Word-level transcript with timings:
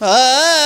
آہ 0.00 0.57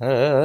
تیرے 0.00 0.35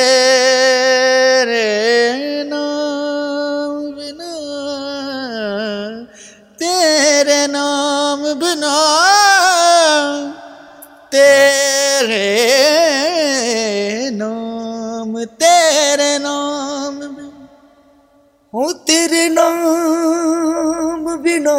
تیرے 0.00 1.66
نام 2.44 3.84
بنا 3.96 4.32
تیرے 6.58 7.46
نام 7.46 8.22
بنا 8.40 8.76
تیرے 11.10 12.28
نام 14.12 15.18
تیرے 15.38 16.16
نام 16.18 16.98
بنا 17.00 17.28
ہو 18.52 18.72
تیرے 18.86 19.28
نام 19.28 21.04
بنا 21.24 21.58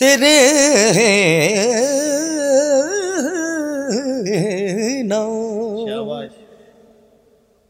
تیرے 0.00 0.36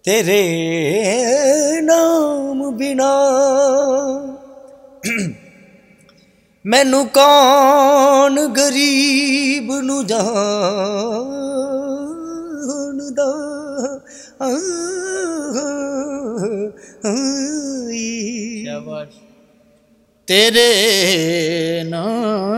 تیرے 0.06 0.43
نام 1.81 2.59
بنا۔ 2.77 3.12
مینو 6.65 7.03
کون 7.15 8.37
غریب 8.56 9.72
نو 9.87 9.97
جان 10.03 10.27
دا 13.17 13.33
تیرے 20.28 20.71
نام 21.91 22.56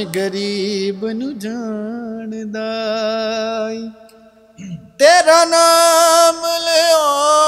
کون 0.00 0.12
غریب 0.14 1.04
نو 1.18 1.30
جان 1.42 2.30
دائی 2.54 3.88
تیرا 4.98 5.42
نام 5.50 6.44
لیا 6.64 7.40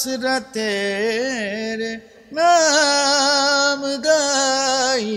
آسرا 0.00 0.38
تیرے 0.52 1.94
نام 2.32 3.84
گائی۔ 4.04 5.16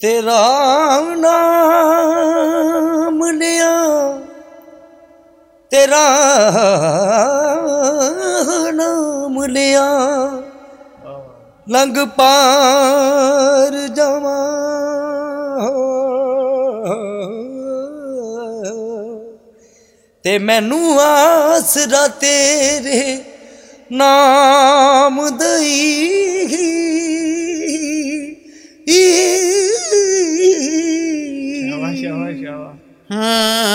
تیرا 0.00 1.00
نام 1.16 3.20
لیا 3.38 3.74
تیرا 5.70 6.06
نام 8.74 9.42
لیا۔ 9.42 9.88
لنگ 11.66 11.98
پار 12.16 13.72
مینو 20.24 20.98
آس 21.00 21.76
رے 22.84 23.02
نام 23.90 25.20
دہی 25.40 25.82
شا 31.94 32.30
شا 32.40 32.56
ہاں۔ 33.10 33.74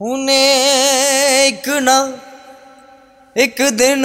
انہیں 0.00 0.36
ایک 1.42 1.68
نہ 1.82 1.98
ایک 3.34 3.60
دن 3.78 4.04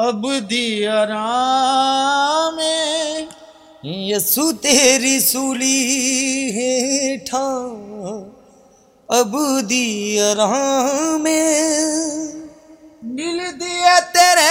اب 0.00 0.26
دیارا 0.50 1.24
میں 2.50 3.26
یسو 3.84 4.50
تیری 4.62 5.18
سولی 5.20 6.50
ہے 6.54 7.16
ٹھا 7.26 7.44
اب 9.08 9.36
میں 11.20 11.56
مل 13.02 13.40
دیا 13.60 13.98
تیرے 14.12 14.48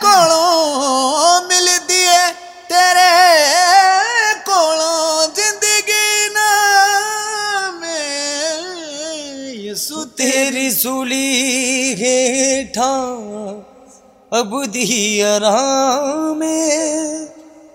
کوڑوں 0.00 1.40
مل 1.48 1.68
دیا 1.88 2.30
تیرے 2.68 3.08
کوڑوں 4.46 5.26
زندگی 5.36 6.28
نا 6.34 6.50
میں 7.80 8.62
یسو 9.56 10.04
تیری 10.16 10.70
سولی 10.72 11.94
ہے 12.00 12.64
ابدھی 14.30 15.22
آرام 15.22 16.42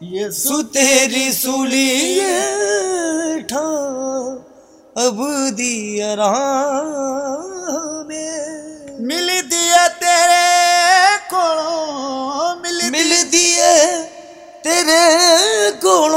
یہ 0.01 0.29
سو 0.29 0.63
تیری 0.63 1.31
سلی 1.31 2.19
ٹھا۔ 3.47 3.65
ابدھی 4.95 6.03
آرام 6.03 8.07
مل 8.99 9.29
دیا 9.51 9.87
تیرے 9.99 11.17
کو 11.29 11.43
مل 12.91 13.13
دیا۔ 13.31 13.75
تیرے 14.63 15.71
کو 15.81 16.07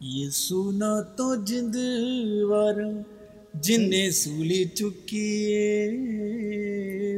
یہ 0.00 0.30
سونا 0.30 1.00
تو 1.16 1.34
جند 1.44 1.76
وار 2.50 2.80
جن 3.54 3.90
سولی 4.12 4.64
چکی 4.64 5.28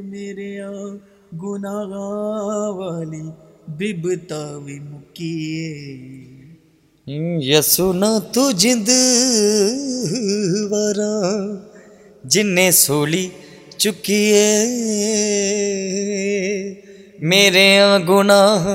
میرے 0.02 0.60
آ 0.60 0.70
گناہ 1.42 1.92
والی 2.76 3.22
ببتا 3.68 4.42
بھی 4.58 4.78
مکیے 4.80 5.68
یسونا 7.42 8.18
تو 8.32 8.50
جند 8.52 8.88
وارا 10.70 11.14
جن 12.24 12.56
سولی 12.72 13.28
چکی 13.76 14.22
ہے 14.32 14.54
میرے 17.22 17.80
گناہ 18.08 18.66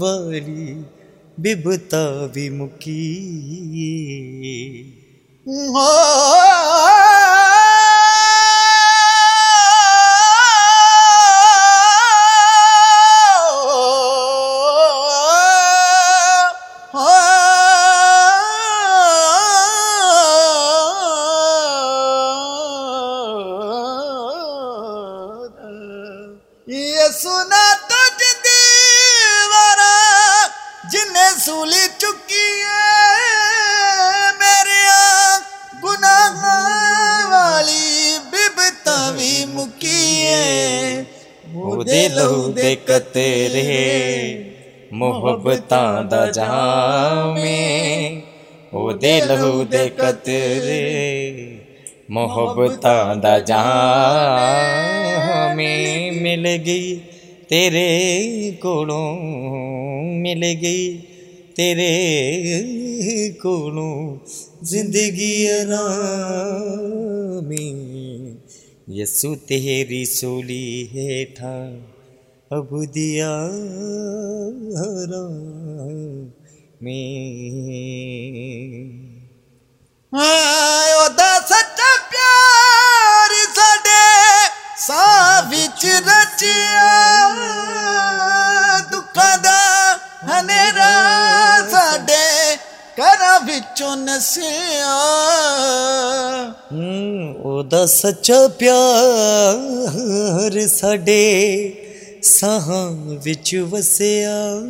والی 0.00 0.82
ببتا 1.38 2.26
بھی 2.32 2.48
مکی۔ 2.50 3.12
یہ 26.68 27.08
سنا 27.22 27.74
تو 27.88 27.94
دیوارا 28.18 29.90
جنہیں 30.92 31.38
سولی 31.38 31.86
چکی 31.98 32.48
ہے 32.62 34.30
میرے 34.38 34.80
گناہ 35.84 36.34
والی 37.30 38.18
ببتاوی 38.30 39.44
مکی 39.48 40.26
ہے۔ 40.26 41.02
وہ 41.52 41.82
دے 41.84 42.08
لہو 42.08 42.52
دے 42.52 42.76
کتیرے 42.76 43.72
محبتاں 44.90 46.02
دا 46.02 46.30
جہاں 46.30 47.34
میں۔ 47.34 48.20
وہ 48.72 48.92
دے 48.92 49.20
لہو 49.20 49.62
دے 49.62 49.88
کتیرے 49.88 51.55
محبتاں 52.08 53.14
دا 53.14 53.38
جہاں 53.38 54.84
میں 55.54 56.10
مل 56.20 56.46
گئی، 56.66 56.88
تیرے 57.48 57.90
کولوں 58.60 59.10
مل 60.22 60.42
گئی، 60.62 60.86
تیرے 61.54 61.92
کولوں 63.42 63.98
زندگی 64.62 65.36
میں 67.48 67.72
یسو، 68.88 69.30
تیری 69.46 70.04
سولی 70.04 70.70
ہے 70.94 71.24
تھا 71.34 71.56
اب 72.50 72.68
دیا 72.94 73.34
میں 76.80 77.06
ਸਾਹ 85.85 85.85
ਵਿੱਚ 85.85 85.85
ਰਚਿਆ 85.85 87.29
ਦੁੱਖਾਂ 88.91 89.37
ਦਾ 89.37 89.93
ਹਨੇਰਾ 90.23 90.89
ਸਾਡੇ 91.69 92.55
ਘਰਾਂ 92.97 93.39
ਵਿੱਚੋਂ 93.39 93.97
ਨਸਿਆ 93.97 94.95
ਹੂੰ 96.73 97.35
ਉਹਦਾ 97.41 97.85
ਸੱਚਾ 97.85 98.47
ਪਿਆਰ 98.47 100.67
ਸਾਡੇ 100.67 101.73
ਸਾਹਾਂ 102.23 102.91
ਵਿੱਚ 103.23 103.55
ਵਸਿਆ 103.55 104.61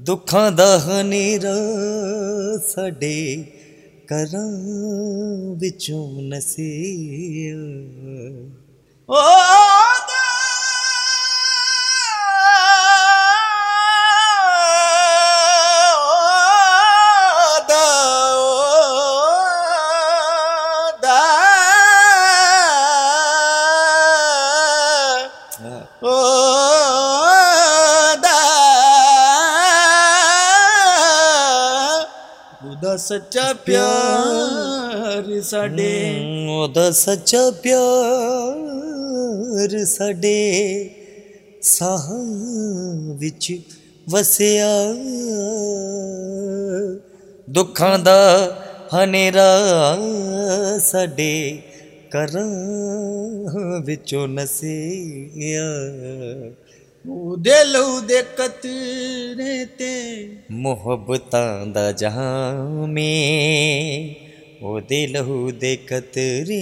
ਦੁੱਖਾਂ 0.00 0.52
ਦਾ 0.52 0.78
کراں 4.09 4.53
وچوں 5.61 6.07
نصیب 6.29 7.59
او 9.09 10.32
ਉਹਦਾ 33.02 33.02
ਸੱਚਾ 33.02 33.52
ਪਿਆਰ 33.52 35.40
ਸਾਡੇ 35.42 35.86
ਹਮ, 36.10 36.48
ਉਹਦਾ 36.50 36.90
ਸੱਚਾ 36.90 37.38
ਪਿਆਰ 37.50 38.58
ਸਾਡੇ 39.84 40.34
ਸਾਹਾਂ 41.62 42.22
ਵਿੱਚ 43.14 43.60
ਵਸਿਆ 44.10 44.68
ਦੁੱਖਾਂ 47.48 47.98
ਦਾ 47.98 48.18
ਹਨੇਰਾ 48.94 49.48
ਸਾਡੇ 50.80 51.32
ਘਰਾਂ 52.16 52.46
دلو 57.05 57.99
رہتے 59.37 59.91
محبتاں 60.49 61.65
دا 61.75 61.89
جہاں 61.91 62.87
میں 62.87 64.13
او 64.61 64.79
دلو 64.79 65.49
دے 65.61 65.75
قطرے 65.85 66.61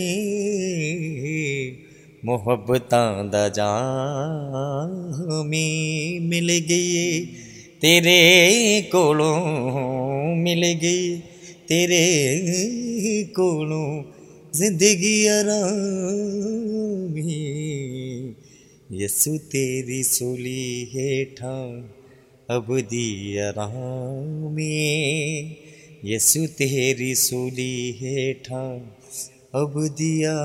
محبت 2.23 2.93
دا 3.33 3.47
جہاں 3.47 5.43
میں 5.43 6.19
مل 6.29 6.49
گئی 6.69 7.25
تیرے 7.79 8.19
کولوں 8.91 10.35
مل 10.35 10.63
گئی 10.81 11.19
تیرے 11.67 12.03
کولوں 13.35 13.89
زندگی 14.53 15.17
آرام 15.29 15.81
یسو 18.99 19.37
تیری 19.51 20.03
سولی 20.03 20.85
ہٹھان 20.93 21.81
ابودیا 22.49 23.51
ری 23.51 24.71
یسو 26.03 26.39
تری 26.57 27.13
سولی 27.15 27.75
ہٹھان 28.01 28.79
ابودیا 29.53 30.35